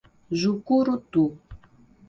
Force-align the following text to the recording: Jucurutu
Jucurutu 0.39 1.23